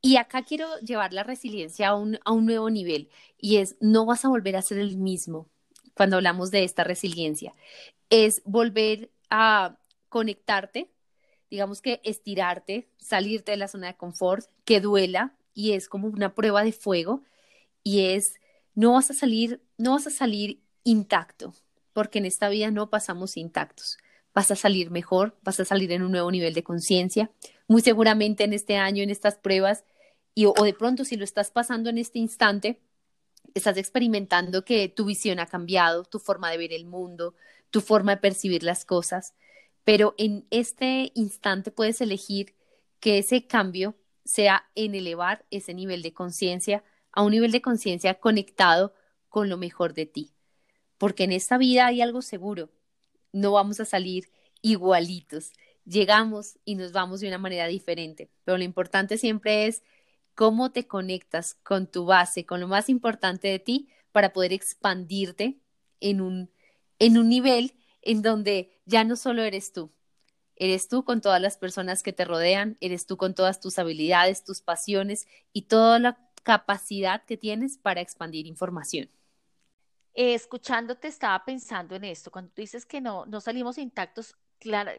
[0.04, 4.04] Y acá quiero llevar la resiliencia a un, a un nuevo nivel y es, no
[4.04, 5.48] vas a volver a ser el mismo
[5.94, 7.54] cuando hablamos de esta resiliencia.
[8.10, 9.78] Es volver a
[10.10, 10.90] conectarte,
[11.50, 16.34] digamos que estirarte, salirte de la zona de confort, que duela y es como una
[16.34, 17.22] prueba de fuego
[17.82, 18.34] y es,
[18.74, 21.54] no vas a salir, no vas a salir intacto,
[21.94, 23.96] porque en esta vida no pasamos intactos.
[24.34, 27.30] Vas a salir mejor, vas a salir en un nuevo nivel de conciencia.
[27.68, 29.84] Muy seguramente en este año, en estas pruebas,
[30.34, 32.80] y, o de pronto si lo estás pasando en este instante,
[33.54, 37.34] estás experimentando que tu visión ha cambiado, tu forma de ver el mundo,
[37.70, 39.34] tu forma de percibir las cosas,
[39.84, 42.54] pero en este instante puedes elegir
[43.00, 43.94] que ese cambio
[44.24, 48.94] sea en elevar ese nivel de conciencia a un nivel de conciencia conectado
[49.28, 50.32] con lo mejor de ti.
[50.98, 52.70] Porque en esta vida hay algo seguro,
[53.32, 54.30] no vamos a salir
[54.62, 55.52] igualitos,
[55.84, 59.82] llegamos y nos vamos de una manera diferente, pero lo importante siempre es
[60.34, 65.58] cómo te conectas con tu base, con lo más importante de ti, para poder expandirte
[66.00, 66.50] en un,
[66.98, 69.90] en un nivel en donde ya no solo eres tú,
[70.56, 74.44] eres tú con todas las personas que te rodean, eres tú con todas tus habilidades,
[74.44, 79.10] tus pasiones y toda la capacidad que tienes para expandir información.
[80.12, 84.36] escuchándote estaba pensando en esto, cuando tú dices que no, no salimos intactos,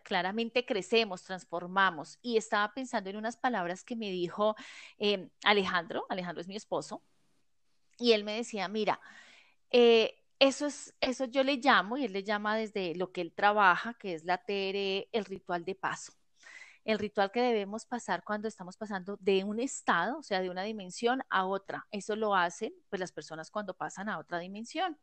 [0.04, 2.20] claramente crecemos, transformamos.
[2.22, 4.56] Y estaba pensando en unas palabras que me dijo
[4.98, 7.04] em, Alejandro, Alejandro es mi esposo,
[7.98, 9.00] y él me decía, mira,
[9.72, 13.34] eh, eso es, eso yo le llamo, y él le llama desde lo que él
[13.34, 16.14] trabaja, que es la TRE, el ritual de paso.
[16.84, 20.62] El ritual que debemos pasar cuando estamos pasando de un estado, o sea, de una
[20.64, 21.88] dimensión a otra.
[21.92, 25.00] Eso lo hacen pues las personas cuando pasan a otra dimensión.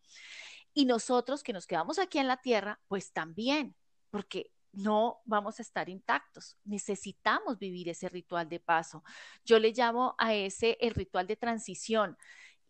[0.74, 3.74] Y nosotros que nos quedamos aquí en la tierra, pues también
[4.12, 6.56] porque no vamos a estar intactos.
[6.64, 9.04] Necesitamos vivir ese ritual de paso.
[9.44, 12.16] Yo le llamo a ese el ritual de transición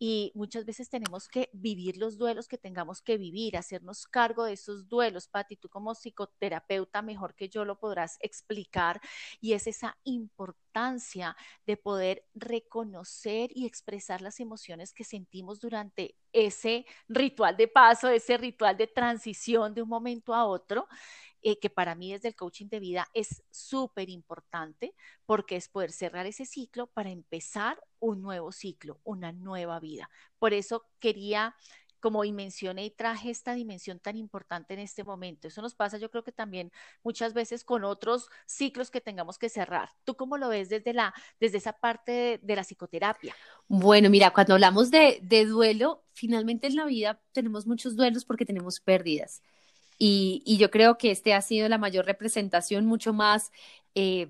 [0.05, 4.51] y muchas veces tenemos que vivir los duelos que tengamos que vivir, hacernos cargo de
[4.51, 5.29] esos duelos.
[5.29, 8.99] Pati, tú como psicoterapeuta mejor que yo lo podrás explicar
[9.39, 16.85] y es esa importancia de poder reconocer y expresar las emociones que sentimos durante ese
[17.07, 20.87] ritual de paso, ese ritual de transición de un momento a otro
[21.43, 25.91] eh, que para mí desde el coaching de vida es súper importante porque es poder
[25.91, 30.09] cerrar ese ciclo para empezar un nuevo ciclo, una nueva vida.
[30.39, 31.55] Por eso quería
[31.99, 35.47] como y mencioné y traje esta dimensión tan importante en este momento.
[35.47, 36.69] Eso nos pasa, yo creo que también
[37.01, 39.89] muchas veces con otros ciclos que tengamos que cerrar.
[40.03, 43.33] ¿Tú cómo lo ves desde, la, desde esa parte de, la psicoterapia?
[43.69, 48.45] Bueno, mira, cuando hablamos de, de duelo, finalmente en la vida tenemos muchos duelos porque
[48.45, 49.41] tenemos pérdidas
[50.05, 53.53] Y, yo creo que este ha sido la mayor representación, mucho más,
[53.95, 54.27] eh,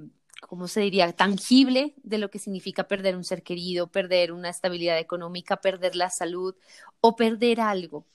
[0.48, 5.00] ¿cómo se diría?, tangible de lo que significa perder un ser querido, perder una estabilidad
[5.00, 6.56] económica, perder la salud
[7.02, 8.06] o perder algo.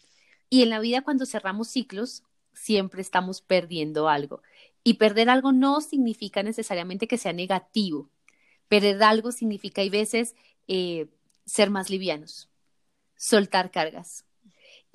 [0.51, 4.41] Y en la vida cuando cerramos ciclos, siempre estamos perdiendo algo.
[4.85, 8.09] Y perder algo no significa necesariamente que sea negativo.
[8.69, 10.37] Perder algo significa, hay veces,
[10.69, 11.09] eh,
[11.45, 12.49] ser más livianos,
[13.17, 14.28] soltar cargas.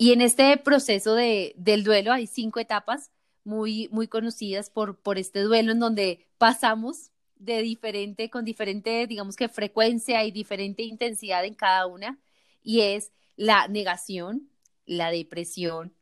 [0.04, 3.10] Y en este proceso de, del duelo hay cinco etapas
[3.42, 9.34] muy, muy conocidas por, por este duelo en donde pasamos de diferente, con diferente, digamos
[9.34, 12.18] que frecuencia y diferente intensidad en cada una.
[12.62, 14.50] Y es la negación,
[14.84, 15.94] la depresión,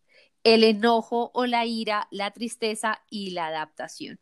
[0.43, 4.19] el enojo o la ira, la tristeza y la adaptación.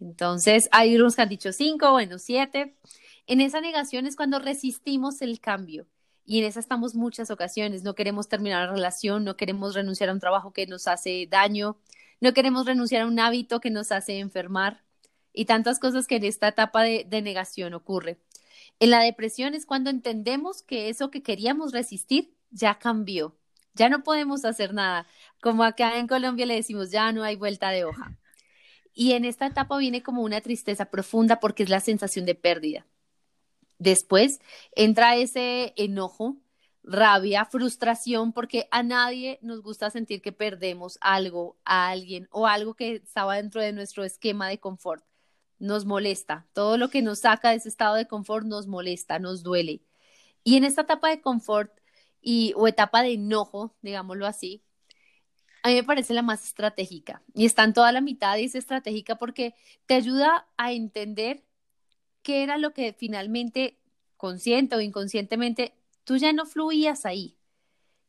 [0.00, 2.78] Entonces, hay unos que han dicho cinco, bueno, siete.
[3.26, 5.86] En esa negación es cuando resistimos el cambio.
[6.24, 7.82] Y en esa estamos muchas ocasiones.
[7.82, 11.78] No queremos terminar la relación, no queremos renunciar a un trabajo que nos hace daño,
[12.20, 14.84] no queremos renunciar a un hábito que nos hace enfermar
[15.32, 18.18] y tantas cosas que en esta etapa de, de negación ocurre.
[18.80, 23.36] En la depresión es cuando entendemos que eso que queríamos resistir ya cambió,
[23.74, 25.06] ya no podemos hacer nada.
[25.40, 28.18] Como acá en Colombia le decimos, ya no hay vuelta de hoja.
[28.94, 32.84] Y en esta etapa viene como una tristeza profunda porque es la sensación de pérdida.
[33.82, 34.40] Después
[34.76, 36.36] entra ese enojo,
[36.84, 42.74] rabia, frustración, porque a nadie nos gusta sentir que perdemos algo, a alguien o algo
[42.74, 45.04] que estaba dentro de nuestro esquema de confort.
[45.58, 46.46] Nos molesta.
[46.52, 49.82] Todo lo que nos saca de ese estado de confort nos molesta, nos duele.
[50.44, 51.72] Y en esta etapa de confort
[52.20, 54.62] y, o etapa de enojo, digámoslo así,
[55.64, 57.20] a mí me parece la más estratégica.
[57.34, 61.42] Y está en toda la mitad y es estratégica porque te ayuda a entender
[62.22, 63.78] qué era lo que finalmente,
[64.16, 67.36] consciente o inconscientemente, tú ya no fluías ahí.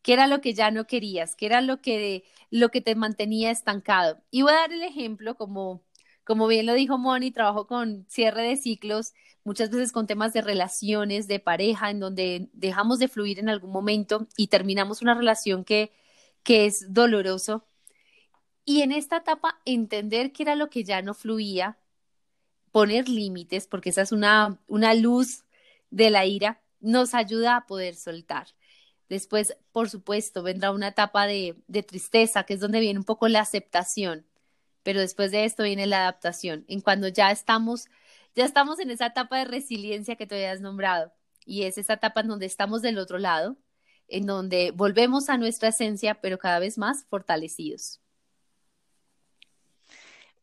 [0.02, 1.36] ¿Qué era lo que ya no querías?
[1.36, 4.22] ¿Qué era lo que, lo que te mantenía estancado?
[4.32, 5.84] Y voy a dar el ejemplo, como,
[6.26, 10.42] como bien lo dijo Moni, trabajo con cierre de ciclos muchas veces con temas de
[10.42, 15.64] relaciones, de pareja, en donde dejamos de fluir en algún momento y terminamos una relación
[15.64, 15.92] que,
[16.44, 17.66] que es doloroso.
[18.66, 21.78] Y en esta etapa, entender qué era lo que ya no fluía,
[22.74, 25.46] poner límites, porque esa es una, una luz
[25.92, 28.48] de la ira, nos ayuda a poder soltar.
[29.08, 33.30] Después, por supuesto, vendrá una etapa de, de tristeza, que es donde viene un poco
[33.30, 34.26] la aceptación,
[34.84, 37.88] pero después de esto viene la adaptación, en cuando ya estamos
[38.36, 41.14] ya estamos en esa etapa de resiliencia que tú has nombrado
[41.46, 43.58] y es esa etapa en donde estamos del otro lado,
[44.08, 48.03] en donde volvemos a nuestra esencia, pero cada vez más fortalecidos.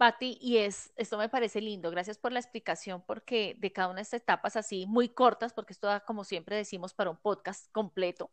[0.01, 3.97] Patti, y es, esto me parece lindo, gracias por la explicación, porque de cada una
[3.97, 7.71] de estas etapas así muy cortas, porque esto da, como siempre decimos, para un podcast
[7.71, 8.31] completo.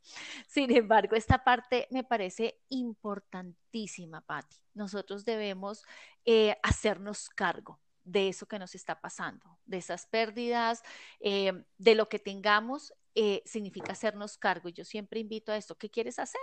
[0.48, 4.56] Sin embargo, esta parte me parece importantísima, Patti.
[4.76, 5.84] Nosotros debemos
[6.24, 10.84] eh, hacernos cargo de eso que nos está pasando, de esas pérdidas,
[11.20, 14.70] eh, de lo que tengamos, eh, significa hacernos cargo.
[14.70, 16.40] Y yo siempre invito a esto, ¿qué quieres hacer?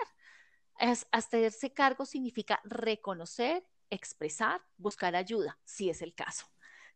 [1.13, 6.47] hacerse cargo significa reconocer, expresar, buscar ayuda, si es el caso.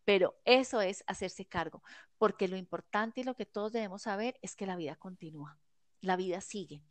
[0.05, 1.83] Pero eso es hacerse cargo,
[2.16, 5.59] porque lo importante y lo que todos debemos saber es que la vida continúa,
[6.01, 6.83] la vida sigue.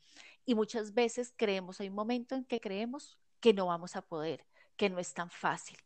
[0.45, 4.45] Y muchas veces creemos, hay un momento en que creemos que no vamos a poder,
[4.75, 5.77] que no es tan fácil.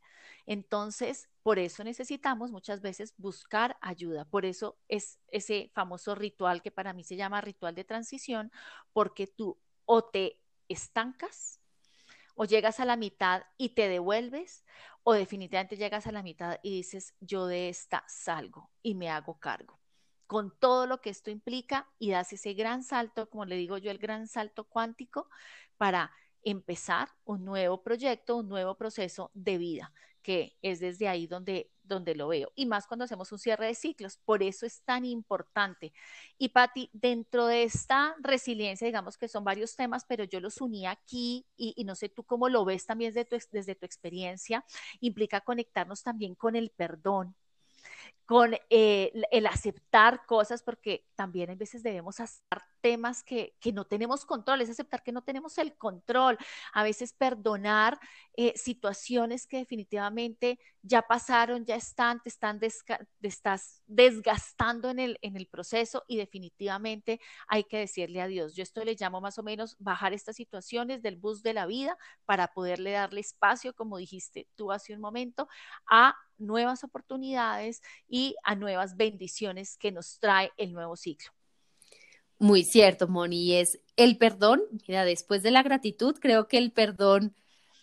[0.45, 4.25] Entonces, por eso necesitamos muchas veces buscar ayuda.
[4.25, 8.51] Por eso es ese famoso ritual que para mí se llama ritual de transición,
[8.91, 11.60] porque tú o te estancas
[12.35, 14.65] o llegas a la mitad y te devuelves,
[15.03, 19.39] o definitivamente llegas a la mitad y dices, yo de esta salgo y me hago
[19.39, 19.79] cargo
[20.31, 23.91] con todo lo que esto implica y das ese gran salto, como le digo yo,
[23.91, 25.27] el gran salto cuántico
[25.75, 26.09] para
[26.41, 29.91] empezar un nuevo proyecto, un nuevo proceso de vida
[30.21, 32.51] que es desde ahí donde, donde lo veo.
[32.55, 34.17] Y más cuando hacemos un cierre de ciclos.
[34.17, 35.93] Por eso es tan importante.
[36.37, 40.85] Y Patti, dentro de esta resiliencia, digamos que son varios temas, pero yo los uní
[40.85, 44.65] aquí y, no sé tú cómo lo ves también desde tu, desde tu experiencia,
[44.99, 47.35] implica conectarnos también con el perdón,
[48.31, 53.85] con eh, el aceptar cosas, porque también a veces debemos aceptar temas que, que, no
[53.85, 56.37] tenemos control, es aceptar que no tenemos el control,
[56.73, 57.99] a veces perdonar
[58.37, 62.59] eh, situaciones que definitivamente ya pasaron, ya están, te están
[63.21, 67.19] estás desgastando en el, en el proceso y definitivamente
[67.49, 68.55] hay que decirle adiós.
[68.55, 71.97] Yo esto le llamo más o menos bajar estas situaciones del bus de la vida
[72.25, 75.49] para poderle darle espacio, como dijiste tú hace un momento,
[75.89, 81.31] a nuevas oportunidades y a nuevas bendiciones que nos trae el nuevo ciclo.
[82.39, 84.61] Muy cierto, Moni, es el perdón.
[84.87, 87.35] Mira, después de la gratitud, creo que el perdón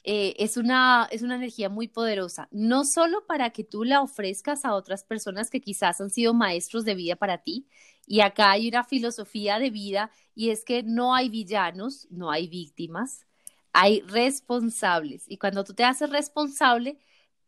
[0.05, 4.65] eh, es, una, es una energía muy poderosa, no solo para que tú la ofrezcas
[4.65, 7.67] a otras personas que quizás han sido maestros de vida para ti,
[8.07, 12.49] y acá hay una filosofía de vida y es que no hay villanos, no hay
[12.49, 13.27] víctimas,
[13.73, 15.25] hay responsables.
[15.29, 16.99] Y cuando tú te haces responsable,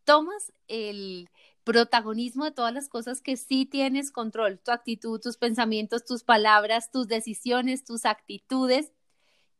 [0.03, 1.29] tomas el
[1.63, 6.91] protagonismo de todas las cosas que sí tienes control, tu actitud, tus pensamientos, tus palabras,
[6.91, 8.91] tus decisiones, tus actitudes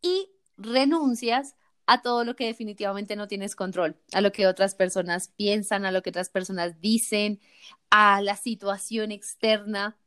[0.02, 5.28] y renuncias a todo lo que definitivamente no tienes control, a lo que otras personas
[5.36, 7.40] piensan, a lo que otras personas dicen,
[7.90, 9.98] a la situación externa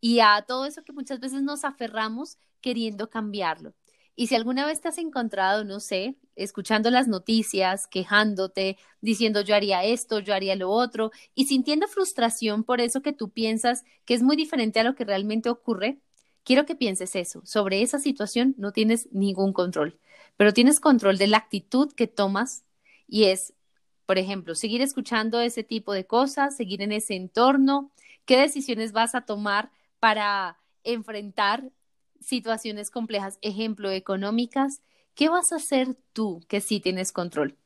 [0.00, 3.74] y a todo eso que muchas veces nos aferramos queriendo cambiarlo.
[4.14, 9.54] Y si alguna vez te has encontrado, no sé, escuchando las noticias, quejándote, diciendo yo
[9.54, 14.14] haría esto, yo haría lo otro, y sintiendo frustración por eso que tú piensas que
[14.14, 15.98] es muy diferente a lo que realmente ocurre,
[16.44, 17.42] quiero que pienses eso.
[17.44, 19.98] Sobre esa situación no tienes ningún control
[20.36, 22.64] pero tienes control de la actitud que tomas
[23.06, 23.54] y es,
[24.06, 27.92] por ejemplo, seguir escuchando ese tipo de cosas, seguir en ese entorno,
[28.24, 29.70] qué decisiones vas a tomar
[30.00, 31.70] para enfrentar
[32.22, 34.82] situaciones complejas, ejemplo, económicas,
[35.14, 37.56] ¿qué vas a hacer tú que sí tienes control?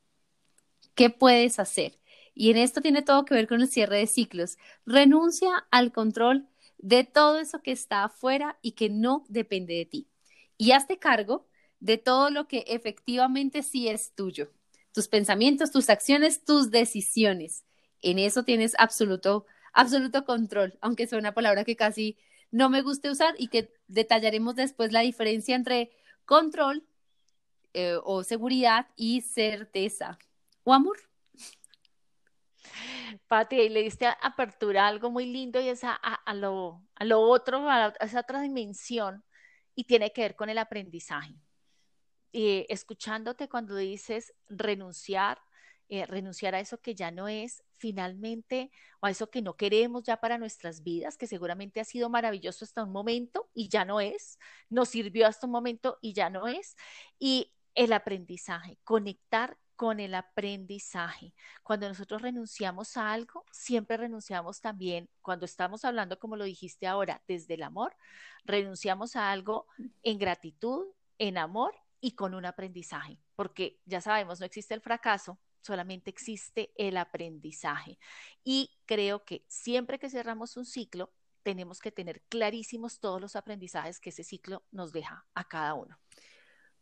[0.95, 1.97] ¿Qué puedes hacer?
[2.33, 4.57] Y en esto tiene todo que ver con el cierre de ciclos.
[4.85, 10.07] Renuncia al control de todo eso que está afuera y que no depende de ti.
[10.57, 11.47] Y hazte cargo
[11.79, 14.51] de todo lo que efectivamente sí es tuyo.
[14.91, 17.63] Tus pensamientos, tus acciones, tus decisiones.
[18.01, 22.17] En eso tienes absoluto, absoluto control, aunque es una palabra que casi
[22.51, 25.91] no me guste usar y que detallaremos después la diferencia entre
[26.25, 26.85] control
[27.73, 30.17] eh, o seguridad y certeza
[30.63, 30.97] o amor.
[33.27, 35.99] Pati, y le diste apertura algo muy lindo y es a,
[36.33, 39.23] lo, a lo otro, a esa otra dimensión
[39.75, 41.35] y tiene que ver con el aprendizaje.
[42.33, 45.39] Eh, escuchándote cuando dices renunciar,
[45.89, 50.03] eh, renunciar a eso que ya no es finalmente o a eso que no queremos
[50.03, 54.01] ya para nuestras vidas, que seguramente ha sido maravilloso hasta un momento y ya no
[54.01, 54.37] es,
[54.69, 56.75] nos sirvió hasta un momento y ya no es.
[57.19, 61.33] Y el aprendizaje, conectar con el aprendizaje.
[61.63, 67.21] Cuando nosotros renunciamos a algo, siempre renunciamos también, cuando estamos hablando, como lo dijiste ahora,
[67.27, 67.95] desde el amor,
[68.43, 69.67] renunciamos a algo
[70.01, 70.87] en gratitud,
[71.19, 76.71] en amor y con un aprendizaje, porque ya sabemos, no existe el fracaso, solamente existe
[76.75, 77.99] el aprendizaje.
[78.43, 81.11] Y creo que siempre que cerramos un ciclo,
[81.43, 85.97] tenemos que tener clarísimos todos los aprendizajes que ese ciclo nos deja a cada uno.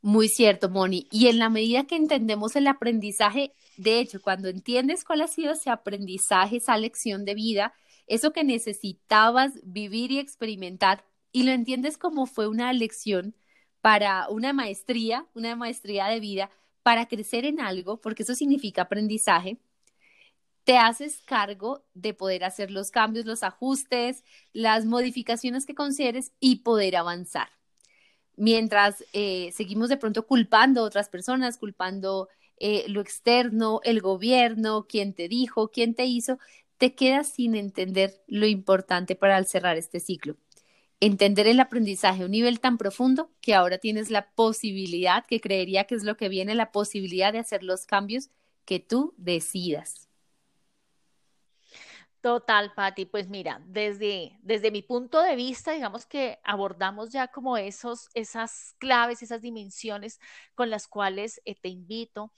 [0.01, 1.07] Muy cierto, Moni.
[1.11, 5.53] Y en la medida que entendemos el aprendizaje, de hecho, cuando entiendes cuál ha sido
[5.53, 7.73] ese aprendizaje, esa lección de vida,
[8.05, 13.35] eso que necesitabas vivir y experimentar, y lo entiendes como fue una lección,
[13.81, 16.49] para una maestría, una maestría de vida,
[16.85, 19.57] para crecer en algo, porque eso significa aprendizaje,
[20.65, 26.57] te haces cargo de poder hacer los cambios, los ajustes, las modificaciones que consideres y
[26.57, 27.47] poder avanzar.
[28.35, 34.85] Mientras eh, seguimos de pronto culpando a otras personas, culpando eh, lo externo, el gobierno,
[34.87, 36.37] quién te dijo, quién te hizo,
[36.77, 40.37] te quedas sin entender lo importante para cerrar este ciclo
[40.99, 45.85] entender el aprendizaje a un nivel tan profundo que ahora tienes la posibilidad, que creería
[45.85, 48.29] que es lo que viene, la posibilidad de hacer los cambios
[48.65, 50.05] que tú decidas.
[52.21, 53.05] Total, Patti.
[53.05, 58.73] Pues mira, desde, desde mi punto de vista, digamos que abordamos ya como esos, esas
[58.79, 60.19] claves, esas dimensiones
[60.55, 62.33] con las cuales eh, te invito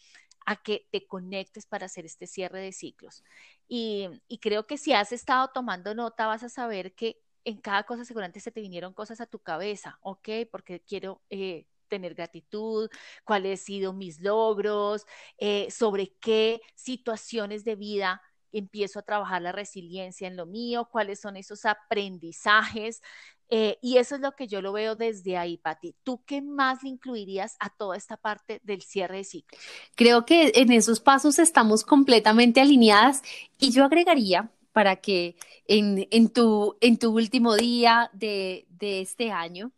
[0.46, 3.24] a que te conectes para hacer este cierre de ciclos.
[3.70, 7.84] Y, y creo que si has estado tomando nota, vas a saber que en cada
[7.84, 10.30] cosa seguramente se te vinieron cosas a tu cabeza, ¿ok?
[10.52, 12.90] Porque quiero eh, tener gratitud,
[13.24, 15.06] cuáles han sido mis logros,
[15.38, 21.22] eh, sobre qué situaciones de vida empiezo a trabajar la resiliencia en lo mío, cuáles
[21.22, 23.02] son esos aprendizajes.
[23.50, 25.96] Eh, y eso es lo que yo lo veo desde ahí, Pati.
[26.04, 29.58] ¿Tú qué más le incluirías a toda esta parte del cierre de ciclo?
[29.96, 33.22] Creo que en esos pasos estamos completamente alineadas
[33.58, 35.36] y yo agregaría para que
[35.66, 36.78] en, tu,
[37.10, 39.72] último día de, este año,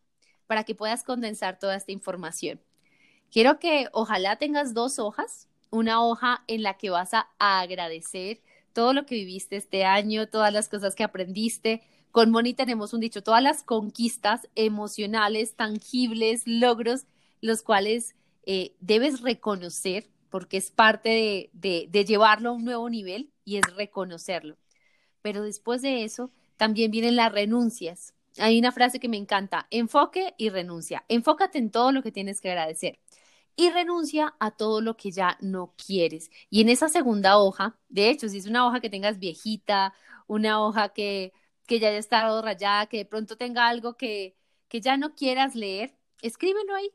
[0.45, 2.59] para que puedas condensar toda esta información.
[3.31, 8.41] Quiero que ojalá tengas dos hojas, una hoja en la que vas a agradecer
[8.73, 11.81] todo lo que viviste este año, todas las cosas que aprendiste.
[12.11, 17.05] Con Moni tenemos un dicho, todas las conquistas emocionales, tangibles, logros,
[17.39, 18.15] los cuales
[18.45, 24.57] eh, debes reconocer porque es parte de llevarlo a un nuevo nivel y es reconocerlo
[25.21, 28.13] pero después de eso también vienen las renuncias.
[28.37, 31.03] Hay una frase que me encanta, enfoque y renuncia.
[31.07, 32.99] Enfócate en todo lo que tienes que agradecer.
[33.55, 36.31] y renuncia a todo lo que ya no quieres.
[36.49, 39.93] Y en esa segunda hoja, de hecho, si es una hoja que tengas viejita,
[40.27, 41.33] una hoja que,
[41.67, 44.37] que ya haya estado rayada, que de pronto tenga algo que,
[44.69, 46.89] que ya no quieras leer, escríbelo ahí.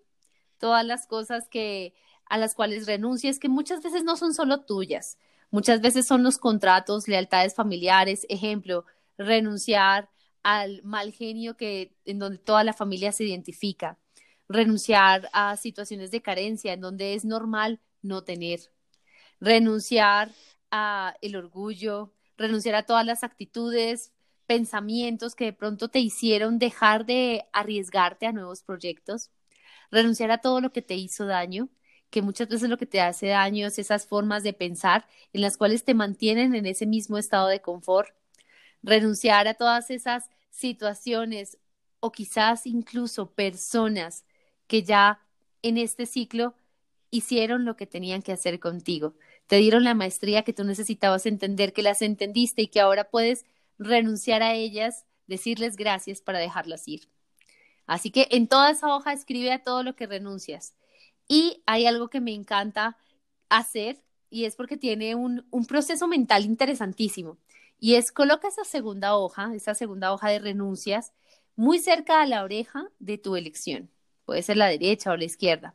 [0.59, 1.95] Todas las cosas que
[2.27, 5.19] a las cuales renuncies, que muchas veces no son solo tuyas,
[5.55, 8.87] muchas veces son los contratos, lealtades familiares, ejemplo,
[9.17, 10.11] renunciar
[10.43, 13.97] al mal genio que en donde toda la familia se identifica,
[14.49, 18.73] renunciar a situaciones de carencia en donde es normal no tener,
[19.39, 20.33] renunciar
[20.73, 24.13] a el orgullo, renunciar a todas las actitudes,
[24.47, 29.31] pensamientos que de pronto te hicieron dejar de arriesgarte a nuevos proyectos,
[29.93, 31.69] renunciar a todo lo que te hizo daño,
[32.15, 35.57] que muchas veces lo que te hace daño es esas formas de pensar en las
[35.57, 38.15] cuales te mantienen en ese mismo estado de confort,
[38.85, 41.59] renunciar a todas esas situaciones
[41.99, 44.25] o quizás incluso personas
[44.69, 45.27] que ya
[45.63, 46.55] en este ciclo
[47.11, 49.17] hicieron lo que tenían que hacer contigo.
[49.49, 53.45] Te dieron la maestría que tú necesitabas entender, que las entendiste y que ahora puedes
[53.77, 57.09] renunciar a ellas, decirles gracias para dejarlas ir.
[57.87, 60.75] Así que en toda esa hoja escribe a todo lo que renuncias.
[61.29, 62.97] Y hay algo que me encanta
[63.49, 67.39] hacer y es porque tiene un, un proceso mental interesantísimo.
[67.79, 71.13] Y es coloca esa segunda hoja, esa segunda hoja de renuncias,
[71.57, 73.91] muy cerca a la oreja de tu elección
[74.25, 75.75] puede ser la derecha o la izquierda.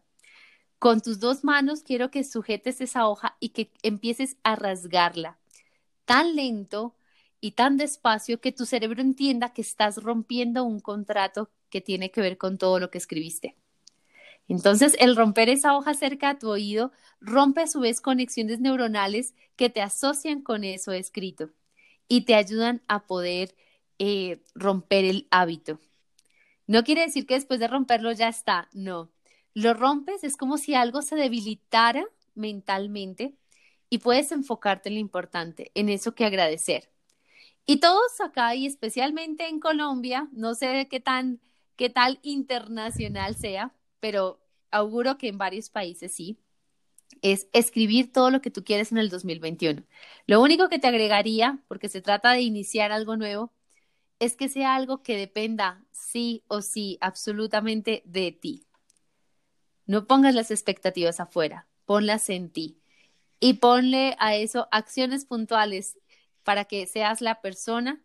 [0.78, 5.38] Con tus dos manos quiero que sujetes esa hoja y que empieces a rasgarla
[6.06, 6.96] tan lento
[7.42, 12.22] y tan despacio que tu cerebro entienda que estás rompiendo un contrato que tiene que
[12.22, 13.56] ver con todo lo que escribiste.
[14.50, 16.92] Entonces, el romper esa hoja cerca a tu oído
[17.22, 21.52] rompe a su vez conexiones neuronales que te asocian con eso escrito
[22.08, 23.56] y te ayudan a poder
[24.00, 25.80] eh, romper el hábito.
[26.66, 29.12] No quiere decir que después de romperlo ya está, no.
[29.54, 33.36] Lo rompes, es como si algo se debilitara mentalmente
[33.90, 36.90] y puedes enfocarte en lo importante, en eso que agradecer.
[37.68, 41.40] Y todos acá y especialmente en Colombia, no sé qué tan
[41.76, 44.40] qué tal internacional sea, pero
[44.72, 46.40] auguro que en varios países sí,
[47.22, 49.84] es escribir todo lo que tú quieres en el 2021.
[50.28, 53.54] Lo único que te agregaría, porque se trata de iniciar algo nuevo,
[54.20, 58.66] es que sea algo que dependa sí o sí absolutamente de ti.
[59.86, 62.80] No pongas las expectativas afuera, ponlas en ti
[63.40, 65.98] y ponle a eso acciones puntuales
[66.44, 68.02] para que seas la persona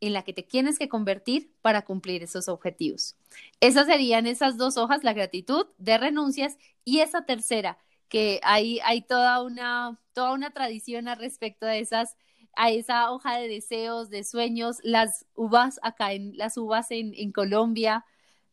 [0.00, 3.16] en la que te tienes que convertir para cumplir esos objetivos.
[3.60, 7.78] Esas serían esas dos hojas, la gratitud de renuncias y esa tercera,
[8.08, 12.16] que hay, hay toda, una, toda una tradición al respecto de esas
[12.56, 17.30] a esa hoja de deseos, de sueños, las uvas acá en las uvas en, en
[17.30, 18.06] Colombia,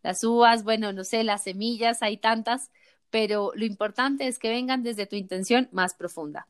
[0.04, 2.70] las uvas, bueno, no sé, las semillas, hay tantas,
[3.10, 6.48] pero lo importante es que vengan desde tu intención más profunda.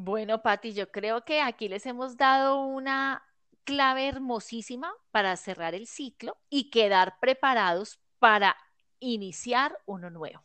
[0.00, 3.20] Bueno, Patti, yo creo que aquí les hemos dado una
[3.64, 8.56] clave hermosísima para cerrar el ciclo y quedar preparados para
[9.00, 10.44] iniciar uno nuevo.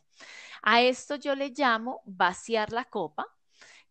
[0.60, 3.28] A esto yo le llamo vaciar la copa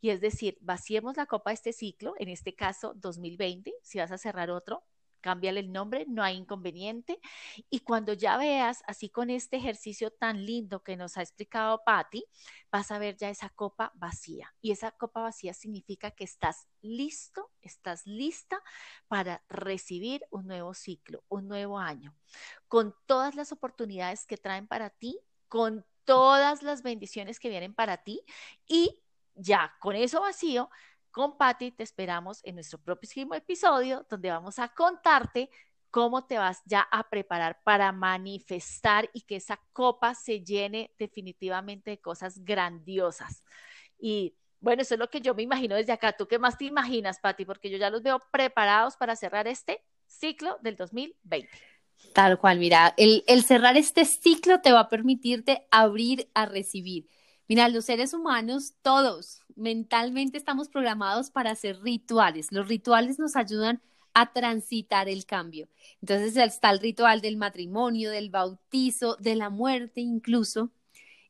[0.02, 4.12] y es decir, vaciemos la copa de este ciclo, en este caso 2020, si vas
[4.12, 4.84] a cerrar otro,
[5.24, 7.20] cámbiale el nombre, no hay inconveniente.
[7.70, 12.26] Y cuando ya veas, así con este ejercicio tan lindo que nos ha explicado Patti,
[12.72, 14.54] vas a ver ya esa copa vacía.
[14.62, 18.62] Y esa copa vacía significa que estás listo, estás lista
[19.08, 22.14] para recibir un nuevo ciclo, un nuevo año,
[22.68, 28.04] con todas las oportunidades que traen para ti, con todas las bendiciones que vienen para
[28.04, 28.26] ti
[28.68, 29.00] y
[29.36, 30.70] ya con eso vacío,
[31.14, 35.50] con Patti te esperamos en nuestro próximo episodio donde vamos a contarte
[35.92, 41.92] cómo te vas ya a preparar para manifestar y que esa copa se llene definitivamente
[41.92, 43.44] de cosas grandiosas.
[44.00, 46.14] Y bueno, eso es lo que yo me imagino desde acá.
[46.14, 47.46] ¿Tú qué más te imaginas, Patti?
[47.46, 51.48] Porque yo ya los veo preparados para cerrar este ciclo del 2020.
[52.12, 57.08] Tal cual, mira, el, el cerrar este ciclo te va a permitirte abrir a recibir.
[57.48, 62.48] Mira, los seres humanos, todos, mentalmente estamos programados para hacer rituales.
[62.52, 63.82] Los rituales nos ayudan
[64.14, 65.68] a transitar el cambio.
[66.02, 70.72] Entonces está el ritual del matrimonio, del bautizo, de la muerte incluso.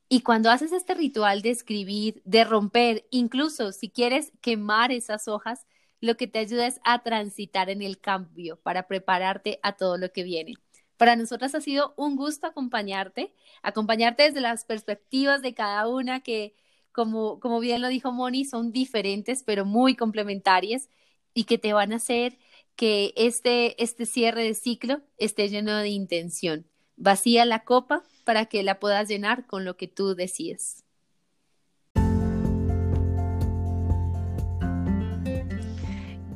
[0.10, 5.66] Y cuando haces este ritual de escribir, de romper, incluso si quieres quemar esas hojas,
[6.02, 10.12] lo que te ayuda es a transitar en el cambio para prepararte a todo lo
[10.12, 10.54] que viene.
[10.98, 16.56] Para nosotras ha sido un gusto acompañarte, acompañarte desde las perspectivas de cada una que,
[16.92, 20.90] como, como bien lo dijo Moni, son diferentes pero muy complementarias
[21.34, 22.38] y que te van a hacer
[22.76, 26.68] que este, este cierre de ciclo esté lleno de intención.
[26.96, 30.84] Vacía la copa para que la puedas llenar con lo que tú decides.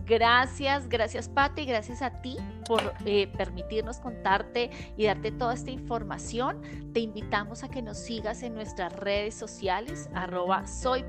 [0.06, 2.38] Gracias, gracias Patti, gracias a ti
[2.68, 6.62] por eh, permitirnos contarte y darte toda esta información.
[6.94, 11.06] Te invitamos a que nos sigas en nuestras redes sociales, arroba soy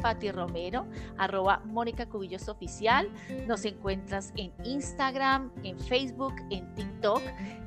[1.16, 3.10] arroba Mónica Cubillos Oficial.
[3.46, 7.22] Nos encuentras en Instagram, en Facebook, en TikTok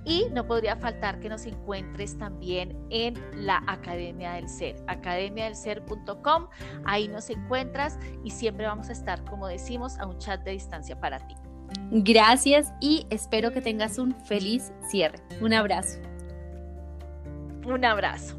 [0.05, 3.15] y no podría faltar que nos encuentres también en
[3.45, 6.47] la Academia del Ser, academiadelser.com.
[6.85, 10.99] Ahí nos encuentras y siempre vamos a estar, como decimos, a un chat de distancia
[10.99, 11.19] para
[11.91, 15.19] Gracias y espero que tengas un feliz cierre.
[15.41, 15.99] Un abrazo.
[17.65, 18.37] Un abrazo.